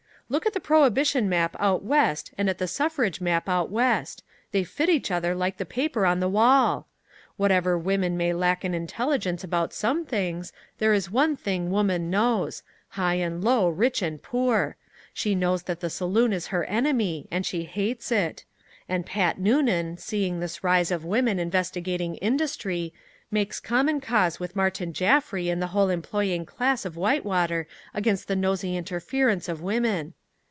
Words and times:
Look 0.31 0.45
at 0.45 0.53
the 0.53 0.61
prohibition 0.61 1.27
map 1.27 1.57
out 1.59 1.83
West 1.83 2.31
and 2.37 2.49
at 2.49 2.57
the 2.57 2.65
suffrage 2.65 3.19
map 3.19 3.49
out 3.49 3.69
West. 3.69 4.23
They 4.53 4.63
fit 4.63 4.87
each 4.87 5.11
other 5.11 5.35
like 5.35 5.57
the 5.57 5.65
paper 5.65 6.05
on 6.05 6.21
the 6.21 6.29
wall. 6.29 6.87
Whatever 7.35 7.77
women 7.77 8.15
may 8.15 8.31
lack 8.31 8.63
in 8.63 8.73
intelligence 8.73 9.43
about 9.43 9.73
some 9.73 10.05
things, 10.05 10.53
there 10.77 10.93
is 10.93 11.11
one 11.11 11.35
thing 11.35 11.69
woman 11.69 12.09
knows 12.09 12.63
high 12.91 13.15
and 13.15 13.43
low, 13.43 13.67
rich 13.67 14.01
and 14.01 14.23
poor! 14.23 14.77
She 15.13 15.35
knows 15.35 15.63
that 15.63 15.81
the 15.81 15.89
saloon 15.89 16.31
is 16.31 16.47
her 16.47 16.63
enemy, 16.63 17.27
and 17.29 17.45
she 17.45 17.65
hits 17.65 18.09
it; 18.09 18.45
and 18.87 19.05
Pat 19.05 19.37
Noonan, 19.37 19.97
seeing 19.97 20.39
this 20.39 20.63
rise 20.63 20.91
of 20.91 21.03
women 21.03 21.39
investigating 21.39 22.15
industry, 22.15 22.93
makes 23.31 23.59
common 23.59 23.99
cause 23.99 24.39
with 24.39 24.55
Martin 24.55 24.93
Jaffry 24.93 25.49
and 25.49 25.61
the 25.61 25.67
whole 25.75 25.89
employing 25.89 26.45
class 26.45 26.85
of 26.85 26.95
Whitewater 26.95 27.67
against 27.93 28.29
the 28.29 28.35
nosey 28.37 28.77
interference 28.77 29.49
of 29.49 29.59
women. 29.61 30.13